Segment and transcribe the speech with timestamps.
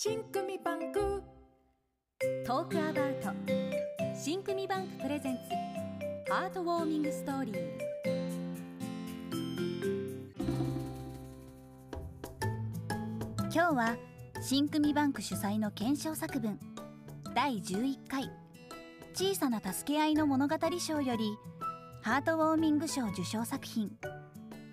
[0.00, 1.20] 新組バンク。
[2.46, 3.30] トークアバウト。
[4.14, 6.32] 新組バンクプレゼンツ。
[6.32, 7.56] ハートウォーミングストーリー。
[13.42, 13.96] 今日は
[14.40, 16.60] 新組バンク主催の検証作文。
[17.34, 18.30] 第11回。
[19.14, 21.36] 小さな助け合いの物語賞より
[22.02, 23.90] ハートウォーミング賞受賞作品。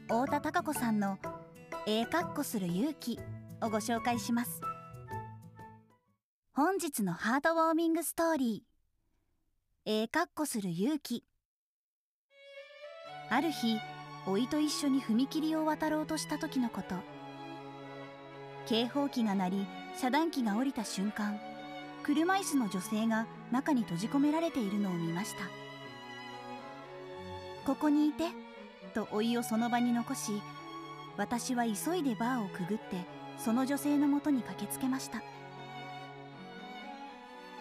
[0.03, 1.17] 太田貴子さんの
[1.87, 3.19] 「ええかっこする勇気」
[3.59, 4.61] をご紹介します。
[6.57, 9.91] 本日のハートウォーミングストーリー。
[9.91, 11.25] ええかっこする勇気。
[13.29, 13.77] ある日
[14.25, 16.95] 甥いと一緒に踏切を渡ろうとした時のこと。
[18.67, 21.37] 警報器が鳴り遮断機が下りた瞬間
[22.03, 25.39] 車椅子の女性が中に閉じ込められているのを見ました。
[27.65, 28.29] ここにいて
[28.93, 30.41] と老いをその場に残し
[31.17, 33.05] 私は急いでバーをくぐって
[33.39, 35.21] その女性のもとに駆けつけました。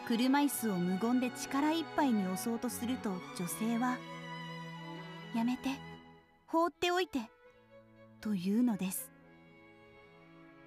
[0.07, 3.97] 車椅子を無言で力いっぱいに押そうとすると女性は
[5.35, 5.71] 「やめて
[6.47, 7.31] 放っておいて」
[8.21, 9.11] と言うのです。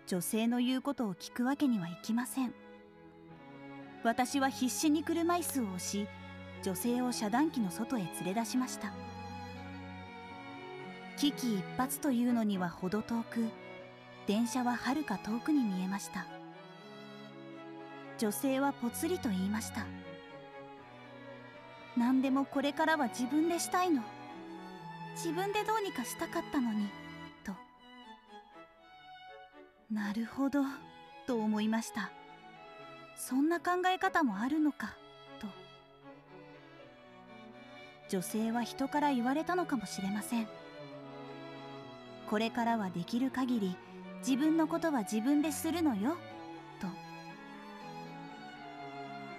[0.08, 2.54] 女性の言うことを聞くわけにはいきません。
[4.04, 6.08] 私は必死に車椅子を押し
[6.64, 8.92] 女性を遮断機の外へ連れ出しました。
[11.18, 13.50] 危機一髪というのには程遠く
[14.28, 16.37] 電車ははるか遠くに見えました。
[18.18, 19.86] 女性はぽつりと言いました。
[21.96, 24.04] 何でもこれからは自分でしたいの。
[25.16, 26.88] 自分でどうにかしたかったのに。
[27.44, 27.54] と。
[29.92, 30.62] なるほど。
[31.26, 32.12] と思いました。
[33.16, 34.96] そんな考え方もあるのか。
[35.40, 35.48] と。
[38.10, 40.48] 女性は人から言われたのかもしれません。
[42.30, 43.78] これからはできる限り
[44.20, 46.18] 自分のことは自分でするのよ。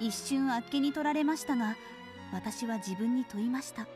[0.01, 1.77] 一瞬あっけに取られましたが
[2.33, 3.87] 私は自分に問いました。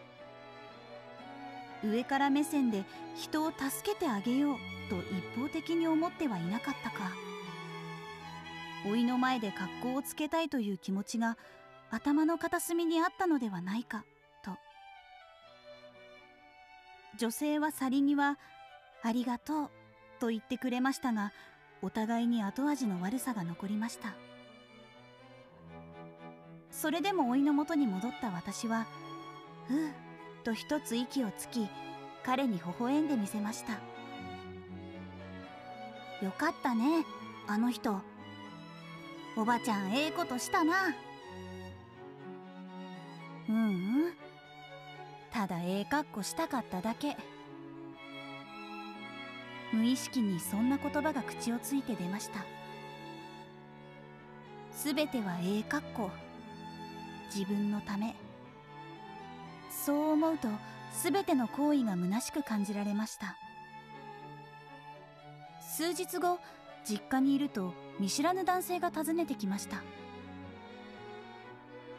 [1.84, 2.84] 上から目線で
[3.16, 4.56] 人を助けてあげよう
[4.88, 7.10] と一方的に思ってはいなかったか。
[8.84, 11.36] 老いの前で格好をつけたいという気持ちが
[11.90, 14.04] 頭の片隅にあったのではないか
[14.44, 14.52] と。
[17.18, 18.38] 女性は去り際
[19.04, 19.70] 「ありがとう」
[20.18, 21.32] と言ってくれましたが
[21.82, 24.14] お互いに後味の悪さが残りました。
[26.72, 28.86] それでも老いのもとに戻った私は
[29.68, 29.92] 「ふう」
[30.42, 31.68] と一つ息をつき
[32.24, 33.74] 彼に微笑んでみせました。
[36.24, 37.04] よかったね
[37.46, 38.00] あの人。
[39.36, 40.94] おばちゃんええことしたな。
[43.48, 43.58] うんう
[44.08, 44.14] ん。
[45.32, 47.16] ただええかっこしたかっただけ。
[49.72, 52.44] 無意識にそんな言葉が口をついて出ました。
[54.70, 56.10] すべてはええかっこ
[57.34, 58.14] 自分のため。
[59.70, 60.48] そう思うと
[61.02, 63.36] 全ての行為が虚しく感じられました。
[65.60, 66.38] 数日後
[66.84, 69.82] 実家にいると見知らぬ男性が訪ねてきました。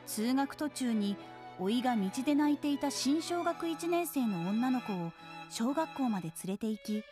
[0.05, 1.17] 通学途中に
[1.59, 5.11] 甥いが道で泣いていた新小学1年生の女の子を
[5.49, 7.03] 小学校まで連れて行き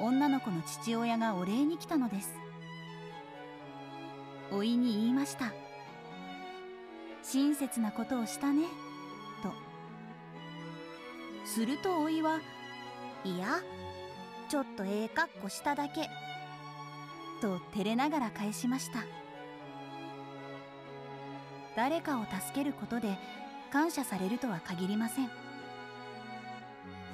[0.00, 2.34] 女の子の父親がお礼に来たのです。
[4.50, 5.52] 甥いに言いました。
[7.30, 8.64] 親切なことをしたね。
[9.42, 9.52] と。
[11.44, 12.40] すると甥いは
[13.24, 13.60] いや
[14.48, 16.08] ちょっとええかっこしただけ。
[17.42, 19.00] と照れながら返しました。
[21.76, 23.18] 誰かを助けることで
[23.70, 25.30] 感謝されるとは限りません。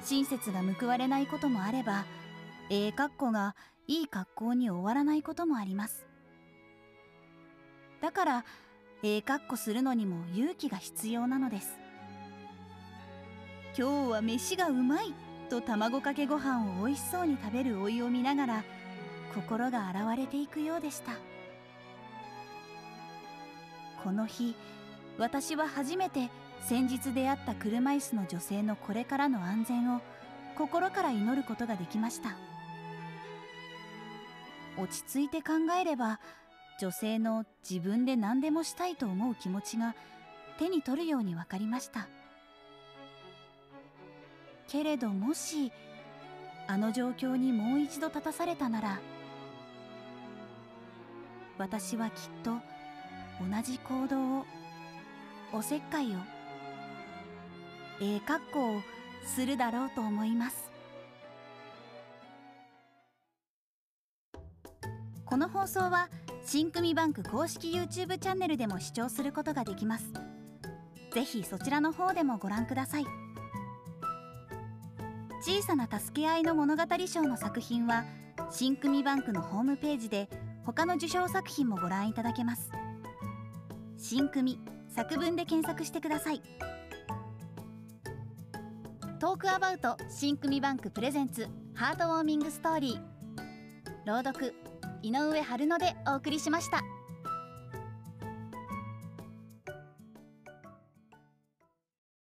[0.01, 2.05] 親切が報われないこともあれば
[2.69, 3.53] ええかっこが
[3.87, 6.07] いい格好に終わらないこともあります。
[8.01, 8.45] だから
[9.07, 11.77] ええかっこするのにも勇気が必要なのです。
[13.77, 15.13] 今日は飯がうまい
[15.47, 18.63] と卵かけご飯を美味しそうに食べる老いを見ながら
[19.35, 21.11] 心が洗われていくようでした。
[24.03, 24.55] この日
[25.19, 26.31] 私は初めて
[26.61, 30.01] 先日出会った車椅子の女性のこれからの安全を
[30.57, 32.29] 心から祈ることができました。
[34.81, 36.19] 落ち着いて考えれば
[36.79, 39.95] 女性の自分で何でもしたいと思う気持ちが
[40.59, 42.07] 手に取るように分かりました。
[44.67, 45.71] けれどもし
[46.67, 48.99] あの状況にもう一度立たされたなら
[51.57, 52.13] 私はきっ
[52.43, 52.51] と
[53.39, 54.45] 同じ行動を
[55.53, 56.15] おせっかいを
[58.01, 58.81] ええ格好を
[59.25, 60.71] するだろうと思います。
[65.25, 66.09] この放送は
[66.47, 70.13] 新組バンク公式 YouTube チャンネルでも視聴することができます。
[71.11, 73.05] ぜひそちらの方でもご覧ください。
[75.41, 78.05] 小さな助け合いの物語賞の作品は
[78.51, 80.29] 新組バンクのホームページで
[80.65, 82.69] 他の受賞作品もご覧いただけます。
[83.97, 86.43] 新組作文で検索してください。
[89.19, 93.15] トークアバウト新組バンクプレゼンツハートウォーミングストーリー。
[94.05, 94.53] 朗読
[95.05, 96.94] 井上春乃でお送りしました。